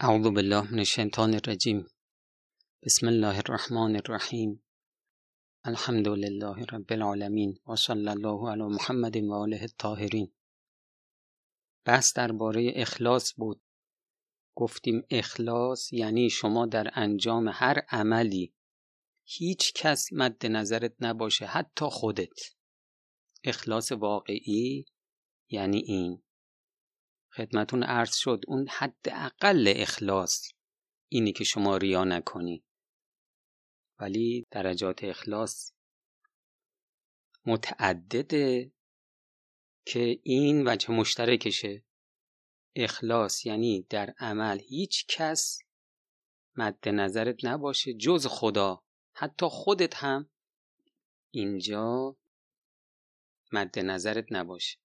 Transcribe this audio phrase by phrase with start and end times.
[0.00, 1.86] اعوذ بالله من الشیطان الرجیم
[2.82, 4.62] بسم الله الرحمن الرحیم
[5.64, 10.32] الحمد لله رب العالمین و صلی الله علی محمد و آله الطاهرین.
[11.84, 13.60] بحث درباره اخلاص بود.
[14.54, 18.54] گفتیم اخلاص یعنی شما در انجام هر عملی
[19.24, 22.40] هیچ کس مد نظرت نباشه حتی خودت.
[23.44, 24.84] اخلاص واقعی
[25.48, 26.23] یعنی این.
[27.36, 28.44] خدمتون عرض شد.
[28.48, 30.52] اون حد اقل اخلاص
[31.08, 32.64] اینی که شما ریا نکنی.
[33.98, 35.72] ولی درجات اخلاص
[37.46, 38.72] متعدده
[39.86, 41.84] که این وجه مشترکشه.
[42.76, 45.58] اخلاص یعنی در عمل هیچ کس
[46.56, 48.84] مد نظرت نباشه جز خدا.
[49.12, 50.30] حتی خودت هم
[51.30, 52.16] اینجا
[53.52, 54.83] مد نظرت نباشه.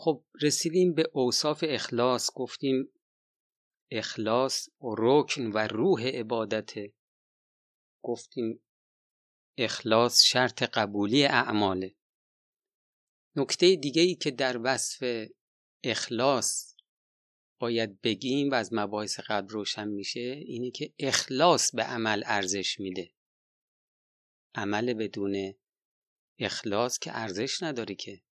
[0.00, 2.88] خب رسیدیم به اوصاف اخلاص گفتیم
[3.90, 6.92] اخلاص رکن و روح عبادته
[8.02, 8.60] گفتیم
[9.58, 11.94] اخلاص شرط قبولی اعماله
[13.36, 15.28] نکته دیگه ای که در وصف
[15.84, 16.74] اخلاص
[17.60, 23.10] باید بگیم و از مباحث قبل روشن میشه اینه که اخلاص به عمل ارزش میده.
[24.54, 25.54] عمل بدون
[26.38, 28.27] اخلاص که ارزش نداره که.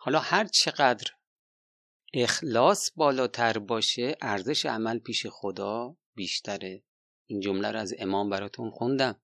[0.00, 1.10] حالا هر چقدر
[2.14, 6.84] اخلاص بالاتر باشه ارزش عمل پیش خدا بیشتره.
[7.26, 9.20] این جمله رو از امام براتون خوندم.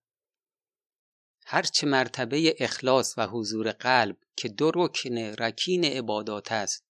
[1.47, 6.85] هرچه مرتبه اخلاص و حضور قلب که دو رکن رکین عبادات است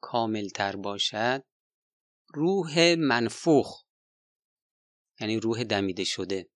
[0.00, 1.44] کاملتر باشد
[2.28, 3.84] روح منفوخ
[5.20, 6.50] یعنی روح دمیده شده.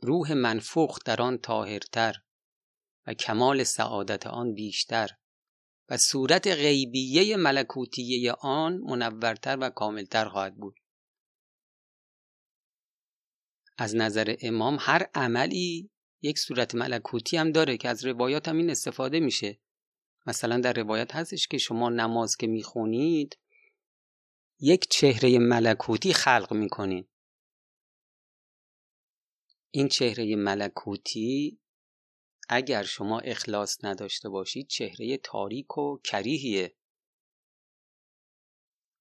[0.00, 2.16] روح منفوخ در آن تاهرتر
[3.06, 5.08] و کمال سعادت آن بیشتر.
[5.88, 10.80] و صورت غیبیه ملکوتیه آن منورتر و کاملتر خواهد بود.
[13.78, 15.90] از نظر امام هر عملی
[16.22, 19.58] یک صورت ملکوتی هم داره که از روایات هم این استفاده میشه.
[20.26, 23.38] مثلا در روایت هستش که شما نماز که می‌خونید
[24.60, 27.08] یک چهره ملکوتی خلق می‌کنید.
[29.70, 31.60] این چهره ملکوتی
[32.48, 36.74] اگر شما اخلاص نداشته باشید چهره تاریک و کریهیه.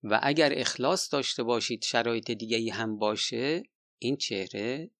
[0.03, 3.63] و اگر اخلاص داشته باشید شرایط دیگه هم باشه
[3.99, 4.91] این چهره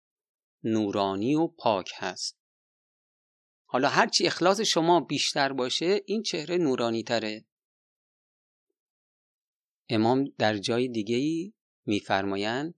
[0.64, 2.38] نورانی و پاک هست.
[3.66, 7.46] حالا هرچی اخلاص شما بیشتر باشه این چهره نورانی تره.
[9.90, 11.54] امام در جای دیگه ای
[11.86, 12.76] میفرمایند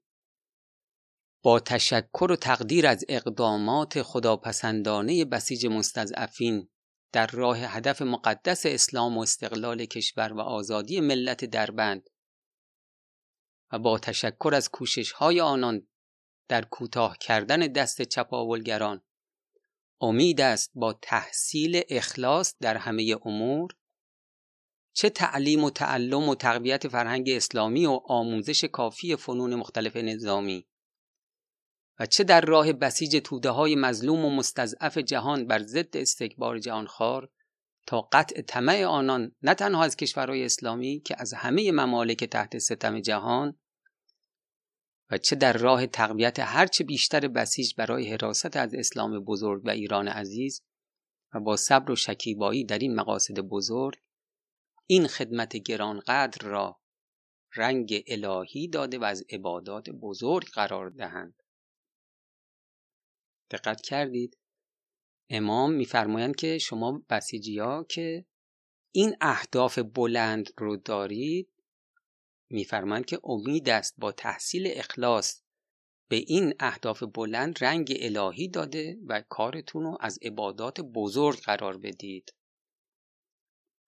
[1.42, 6.70] با تشکر و تقدیر از اقدامات خداپسندانه بسیج مستضعفین
[7.12, 12.10] در راه هدف مقدس اسلام و استقلال کشور و آزادی ملت دربند
[13.72, 15.88] و با تشکر از کوشش های آنان
[16.48, 19.02] در کوتاه کردن دست چپاولگران
[20.02, 23.72] امید است با تحصیل اخلاص در همه امور
[24.94, 30.69] چه تعلیم و تعلم و تقویت فرهنگ اسلامی و آموزش کافی فنون مختلف نظامی
[32.00, 37.30] و چه در راه بسیج توده های مظلوم و مستضعف جهان بر ضد استکبار جهانخوار
[37.88, 43.00] تا قطع طمع آنان نه تنها از کشورهای اسلامی که از همه ممالک تحت ستم
[43.00, 43.60] جهان
[45.12, 50.08] و چه در راه تقویت هرچه بیشتر بسیج برای حراست از اسلام بزرگ و ایران
[50.08, 50.62] عزیز
[51.34, 53.96] و با صبر و شکیبایی در این مقاصد بزرگ
[54.86, 56.80] این خدمت گرانقدر را
[57.56, 61.39] رنگ الهی داده و از عبادات بزرگ قرار دهند.
[63.52, 64.38] دقت کردید.
[65.30, 68.26] امام میفرمایند که شما بسیجی ها که
[68.92, 71.50] این اهداف بلند رو دارید
[72.50, 75.42] میفرمایند که امید است با تحصیل اخلاص
[76.10, 82.34] به این اهداف بلند رنگ الهی داده و کارتون رو از عبادات بزرگ قرار بدید.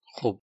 [0.06, 0.42] خب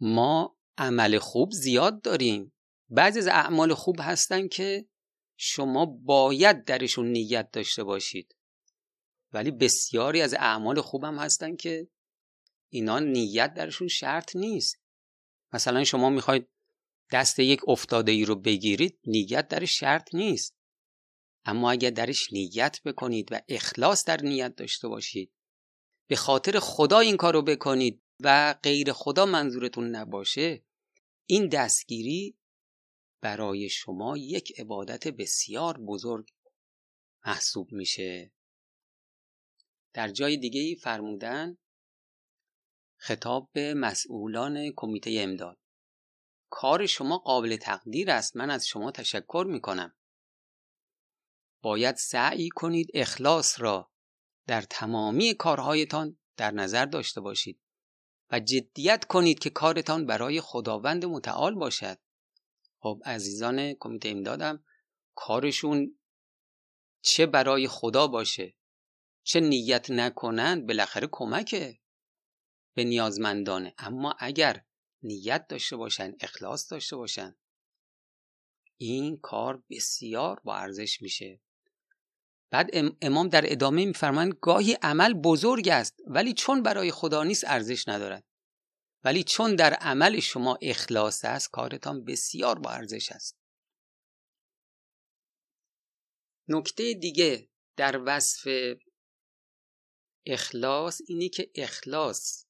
[0.00, 2.52] ما عمل خوب زیاد داریم.
[2.88, 4.86] بعضی از اعمال خوب هستن که
[5.36, 8.34] شما باید درشون نیت داشته باشید.
[9.32, 11.88] ولی بسیاری از اعمال خوبم هستن که
[12.68, 14.76] اینا نیت درشون شرط نیست.
[15.52, 16.48] مثلا شما می‌خواید
[17.12, 20.56] دست یک افتاده ای رو بگیرید نیت درش شرط نیست.
[21.44, 25.32] اما اگر درش نیت بکنید و اخلاص در نیت داشته باشید
[26.06, 30.64] به خاطر خدا این کار رو بکنید و غیر خدا منظورتون نباشه
[31.26, 32.36] این دستگیری
[33.20, 36.30] برای شما یک عبادت بسیار بزرگ
[37.26, 38.32] محسوب میشه.
[39.92, 41.58] در جای دیگه ای فرمودن
[42.96, 45.58] خطاب به مسئولان کمیته امداد.
[46.50, 49.96] کار شما قابل تقدیر است من از شما تشکر می کنم
[51.62, 53.90] باید سعی کنید اخلاص را
[54.46, 57.60] در تمامی کارهایتان در نظر داشته باشید
[58.30, 61.98] و جدیت کنید که کارتان برای خداوند متعال باشد.
[62.78, 64.64] خب عزیزان کمیته امدادم
[65.14, 65.98] کارشون
[67.02, 68.56] چه برای خدا باشه؟
[69.30, 71.78] چه نیت نکنند بالاخره کمکه
[72.74, 74.64] به نیازمندانه اما اگر
[75.02, 77.36] نیت داشته باشن اخلاص داشته باشن
[78.76, 81.40] این کار بسیار با ارزش میشه.
[82.50, 82.70] بعد
[83.02, 88.24] امام در ادامه میفرمایند گاهی عمل بزرگ است ولی چون برای خدا نیست ارزش ندارد.
[89.04, 93.36] ولی چون در عمل شما اخلاص است کارتان بسیار با ارزش است.
[96.48, 98.48] نکته دیگه در وصف
[100.26, 102.46] اخلاص اینی که اخلاص.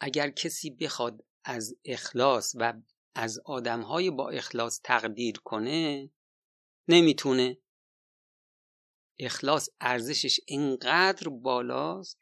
[0.00, 2.74] اگر کسی بخواد از اخلاص و
[3.14, 6.10] از آدمهای با اخلاص تقدیر کنه
[6.88, 7.58] نمی‌تونه.
[9.18, 12.18] اخلاص ارزشش اینقدر بالاست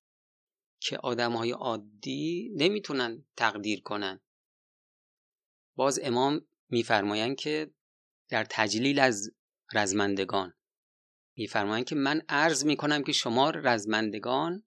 [0.80, 4.20] که آدمهای عادی نمی‌تونن تقدیر کنن.
[5.76, 7.74] باز امام میفرمایند که
[8.28, 9.30] در تجلیل از
[9.74, 10.54] رزمندگان
[11.36, 14.64] میفرمایند که من عرض می‌کنم که شما رزمندگان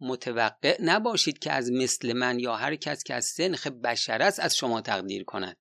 [0.00, 4.56] متوقع نباشید که از مثل من یا هر کس که از سنخ بشر است از
[4.56, 5.56] شما تقدیر کند.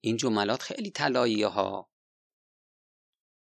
[0.00, 1.90] این جملات خیلی طلاییه ها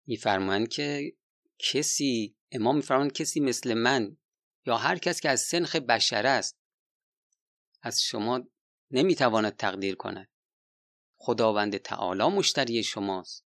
[0.07, 1.13] میفرمایند که
[1.59, 4.17] کسی امام میفرمایند کسی مثل من
[4.65, 6.59] یا هر کس که از سنخ بشر است
[7.81, 8.47] از شما
[8.91, 10.29] نمی‌تواند تقدیر کند.
[11.17, 13.48] خداوند تعالی مشتری شماست.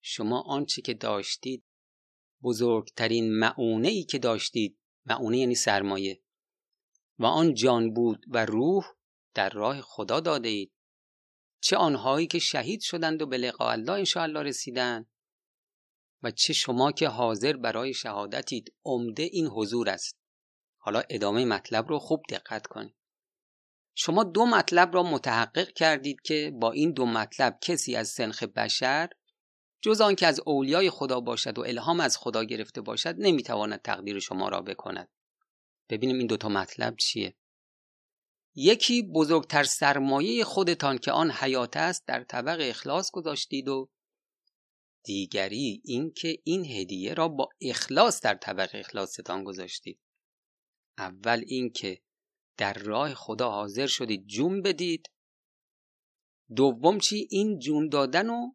[0.00, 1.64] شما آنچه که داشتید
[2.42, 6.22] بزرگترین معونه ای که داشتید معونه یعنی سرمایه.
[7.18, 8.84] و آن جان بود و روح
[9.34, 10.72] در راه خدا داده اید
[11.60, 15.10] چه آنهایی که شهید شدند و به لقاء الله انشاءالله رسیدند
[16.22, 20.18] و چه شما که حاضر برای شهادتید عمده این حضور است.
[20.76, 22.96] حالا ادامه مطلب رو خوب دقت کنید.
[23.94, 29.08] شما دو مطلب را متحقق کردید که با این دو مطلب کسی از سنخ بشر
[29.80, 34.48] جز آنکه از اولیای خدا باشد و الهام از خدا گرفته باشد نمی‌تواند تقدیر شما
[34.48, 35.08] را بکند.
[35.88, 37.34] ببینیم این دوتا مطلب چیه.
[38.54, 43.90] یکی بزرگتر سرمایه خودتان که آن حیات است در طبق اخلاص گذاشتید و
[45.04, 50.00] دیگری اینکه این هدیه را با اخلاص در طبق اخلاصتان گذاشتید.
[50.98, 52.02] اول اینکه
[52.56, 55.10] در راه خدا حاضر شدید جون بدید.
[56.56, 58.52] دوم چی؟ این جون دادن و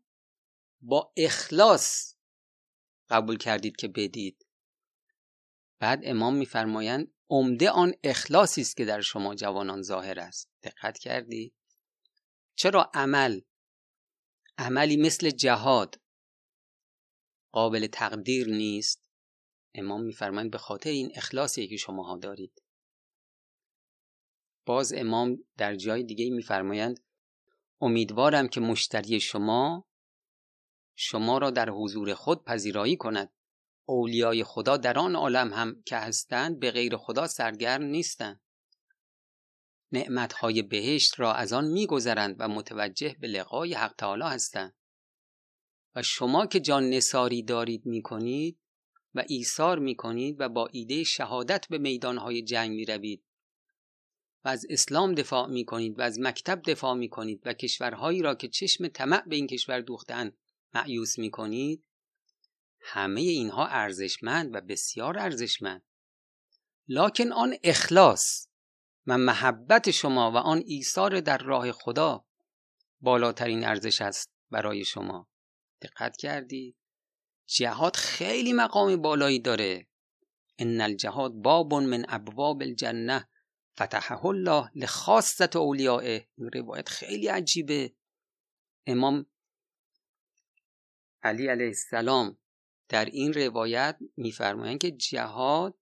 [0.85, 2.15] با اخلاص
[3.09, 4.47] قبول کردید که بدید.
[5.79, 10.49] بعد امام میفرمایند عمده آن اخلاصی است که در شما جوانان ظاهر است.
[10.63, 11.53] دقت کردی
[12.55, 13.41] چرا عمل؟
[14.57, 16.01] عملی مثل جهاد
[17.51, 19.09] قابل تقدیر نیست.
[19.75, 22.63] امام میفرمایند به خاطر این اخلاصی که شماها دارید.
[24.65, 26.99] باز امام در جای دیگه میفرمایند
[27.81, 29.87] امیدوارم که مشتری شما
[30.95, 33.33] شما را در حضور خود پذیرایی کند.
[33.85, 38.41] اولیای خدا در آن عالم هم که هستند به غیر خدا سرگرم نیستند.
[39.91, 44.75] نعمتهای بهشت را از آن میگذرند و متوجه به لقای حق تعالی هستند.
[45.95, 48.59] و شما که جان نساری دارید می‌کنید
[49.15, 53.23] و ایثار می‌کنید و با ایده شهادت به میدانهای جنگ می‌روید.
[54.45, 58.87] و از اسلام دفاع می‌کنید و از مکتب دفاع می‌کنید و کشورهایی را که چشم
[58.87, 60.37] طمع به این کشور دوختند
[60.73, 61.83] معیوس می کنید
[62.79, 65.83] همه اینها ارزشمند و بسیار ارزشمند.
[66.87, 68.47] لکن آن اخلاص
[69.07, 72.25] و محبت شما و آن ایثار در راه خدا
[73.01, 75.29] بالاترین ارزش است برای شما.
[75.81, 76.75] دقت کردی؟
[77.45, 79.87] جهاد خیلی مقام بالایی داره.
[80.57, 83.29] ان الجهاد باب من ابواب الجنه
[83.75, 87.93] فتحه الله لخاصت اولیائه این روایت خیلی عجیبه.
[88.85, 89.25] امام
[91.23, 92.37] علی علیه السلام
[92.89, 95.77] در این روایت میفرمایند که جهاد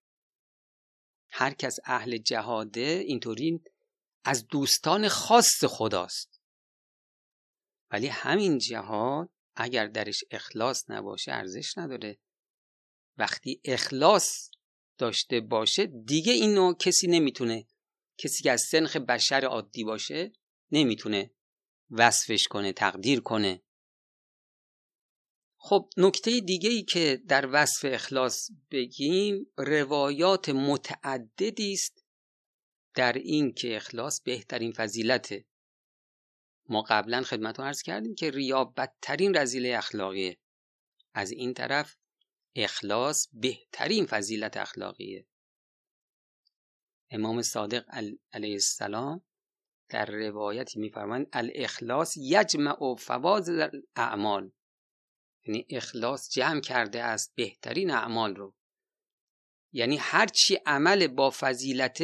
[1.29, 3.62] هر کس اهل جهاده اینطوری
[4.24, 6.41] از دوستان خاص خداست.
[7.91, 12.17] ولی همین جهاد اگر درش اخلاص نباشه ارزش نداره.
[13.17, 14.50] وقتی اخلاص
[14.98, 17.67] داشته باشه دیگه اینو کسی نمی‌تونه
[18.17, 20.31] کسی که از سنخ بشر عادی باشه
[20.71, 21.31] نمی‌تونه
[21.91, 23.62] وصفش کنه تقدیر کنه.
[25.63, 32.05] خب نکته دیگه ای که در وصف اخلاص بگیم روایات متعددی است
[32.95, 35.45] در این که اخلاص بهترین فضیلته
[36.69, 40.37] ما قبلا خدمت رو عرض کردیم که ریا بدترین رزیله اخلاقیه.
[41.13, 41.95] از این طرف
[42.55, 45.27] اخلاص بهترین فضیلت اخلاقیه.
[47.09, 47.85] امام صادق
[48.33, 49.21] علیه السلام
[49.89, 53.49] در روایتی میفرمایند الاخلاص یجمع فواز
[53.95, 54.51] اعمال
[55.45, 58.55] یعنی اخلاص جمع کرده است بهترین اعمال رو.
[59.71, 62.03] یعنی هرچی عمل با فضیلت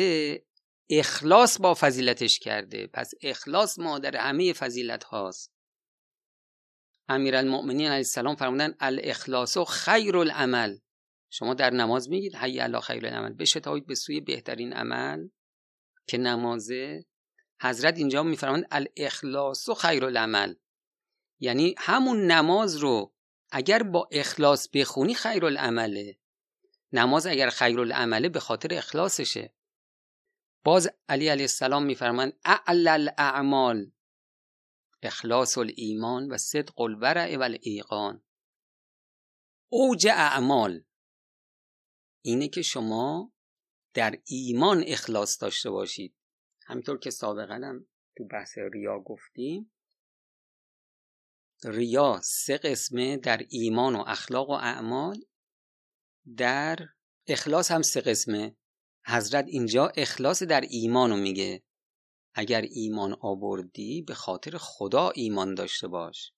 [0.89, 2.88] اخلاص با فضیلتش کرده.
[2.88, 5.53] پس اخلاص مادر همه فضیلت هاست.
[7.10, 10.77] امیرالمؤمنین علیه السلام فرمودن الاخلاص خیر العمل
[11.29, 15.27] شما در نماز میگید حی الله خیر العمل بشتابید به سوی بهترین عمل
[16.08, 17.06] که نمازه.
[17.62, 20.56] حضرت اینجا میفرمایند الاخلاص خیر العمل
[21.39, 23.13] یعنی همون نماز رو
[23.51, 26.18] اگر با اخلاص بخونی خیر العمله
[26.94, 29.54] نماز اگر خیر العمله به خاطر اخلاصشه.
[30.63, 33.92] باز علی علیه السلام میفرمایند اعل الاعمال
[35.04, 38.24] اخلاص الایمان و صدق الورع و الایقان.
[39.72, 40.84] اوج اعمال.
[42.22, 43.34] اینه که شما
[43.94, 46.16] در ایمان اخلاص داشته باشید.
[46.66, 47.88] همینطور که سابقا هم
[48.18, 49.72] تو بحث ریا گفتیم
[51.63, 55.21] ریا سه قسمه در ایمان و اخلاق و اعمال.
[56.37, 56.89] در
[57.27, 58.55] اخلاص هم سه قسمه.
[59.05, 61.63] حضرت اینجا اخلاص در ایمانو میگه.
[62.33, 66.31] اگر ایمان آوردی به خاطر خدا ایمان داشته باش.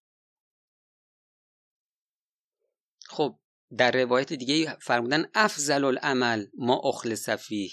[3.07, 3.39] خب
[3.77, 7.71] در روایت دیگه فرمودن افضل العمل ما اخلص فیه.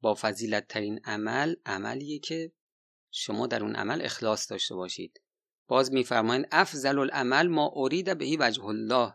[0.00, 2.52] با فضیلت ترین عمل عملیه که
[3.10, 5.20] شما در اون عمل اخلاص داشته باشید.
[5.68, 9.14] باز میفرمایند افضل العمل ما ارید بهی وجه الله.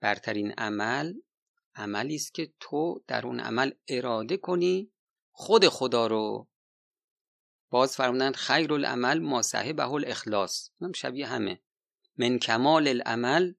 [0.00, 1.14] برترین عمل
[1.74, 4.92] عملی است که تو در اون عمل اراده کنی
[5.32, 6.48] خود خدا رو.
[7.70, 10.70] باز فرمودند خیر العمل ما صاحبه الاخلاص.
[10.80, 11.62] هم شبیه همه.
[12.16, 13.54] من کمال العمل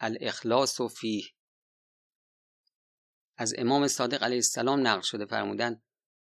[0.00, 1.24] الاخلاص و فیه.
[3.36, 5.82] از امام صادق علیه السلام نقل شده فرمودن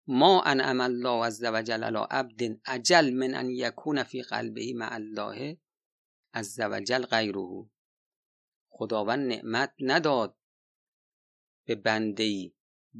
[0.06, 4.94] ما ان عمل الله عز وجل علی عبد اجل من ان یکون فی قلبه مع
[4.94, 5.58] الله
[6.34, 7.70] عز وجل غیره.
[8.68, 10.38] خداوند نعمت نداد
[11.66, 12.52] به بنده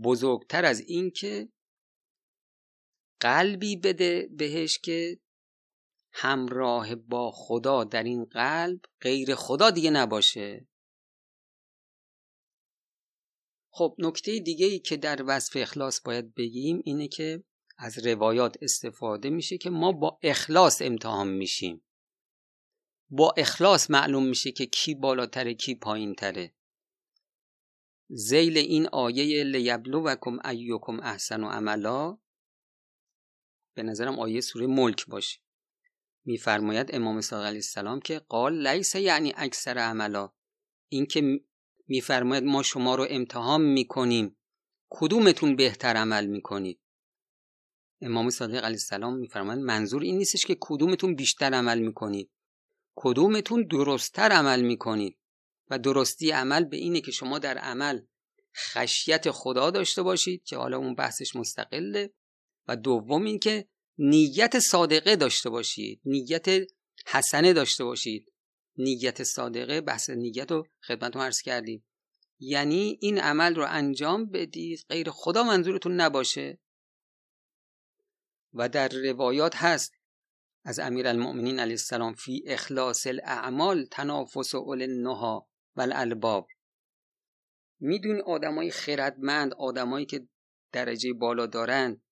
[0.04, 1.48] بزرگتر از این که
[3.20, 5.20] قلبی بده بهش که
[6.12, 10.66] همراه با خدا در این قلب غیر خدا دیگه نباشه.
[13.76, 17.44] خب نکته دیگه ای که در وصف اخلاص باید بگیم اینه که
[17.78, 21.84] از روایات استفاده میشه که ما با اخلاص امتحان میشیم.
[23.10, 26.54] با اخلاص معلوم میشه که کی بالاتره کی پایین تره
[28.08, 32.18] زیل این آیه لیبلوکم ایوکم احسن و عملا
[33.74, 35.40] به نظرم آیه سوره ملک باشه.
[36.24, 40.32] میفرماید امام صادق علیه السلام که قال لیس یعنی اکثر عملا.
[40.88, 41.40] این که
[41.86, 44.36] میفرماید ما شما رو امتحان می‌کنیم.
[44.90, 46.80] کدومتون بهتر عمل می‌کنید؟
[48.00, 52.30] امام صادق علیه السلام میفرماید منظور این نیستش که کدومتون بیشتر عمل می‌کنید.
[52.94, 55.18] کدومتون درستتر عمل می‌کنید؟
[55.70, 58.00] و درستی عمل به اینه که شما در عمل
[58.56, 62.14] خشیت خدا داشته باشید که حالا اون بحثش مستقله.
[62.68, 66.46] و دوم این که نیت صادقه داشته باشید نیت
[67.06, 68.32] حسنه داشته باشید.
[68.76, 71.84] نیت صادقه بحث نیت رو خدمتتون عرض کردیم.
[72.38, 76.58] یعنی این عمل رو انجام بدید غیر خدا منظورتون نباشه؟
[78.52, 79.92] و در روایات هست
[80.64, 86.48] از امیر المؤمنین علیه السلام فی اخلاص الاعمال تنافس اول النها و الالباب.
[87.80, 90.28] می‌دونی آدمای خردمند آدمایی که
[90.72, 92.02] درجه بالا دارن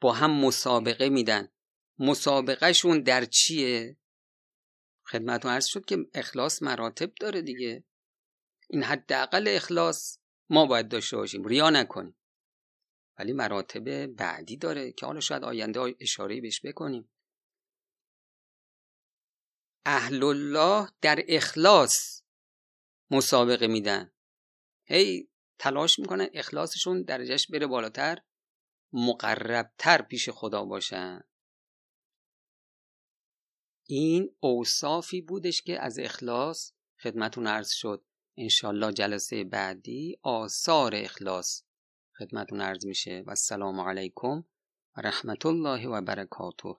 [0.00, 1.48] با هم مسابقه میدن.
[1.98, 3.96] مسابقهشون در چیه؟
[5.08, 7.84] خدمتون عرض شد که اخلاص مراتب داره دیگه.
[8.70, 10.18] این حداقل اخلاص
[10.50, 12.16] ما باید داشته باشیم ریا نکنیم.
[13.18, 17.12] ولی مراتب بعدی داره که حالا شاید آینده اشاره بهش بکنیم.
[19.86, 22.22] اهل الله در اخلاص
[23.10, 24.12] مسابقه میدن.
[24.84, 28.18] هی تلاش می‌کنن اخلاصشون درجهش بره بالاتر
[28.92, 31.20] مقربتر پیش خدا باشن.
[33.88, 38.04] این اوصافی بودش که از اخلاص خدمتون عرض شد.
[38.36, 41.62] انشالله جلسه بعدی آثار اخلاص
[42.18, 43.22] خدمتون عرض میشه.
[43.26, 44.44] و السلام علیکم
[44.96, 46.74] و رحمت الله و برکاته.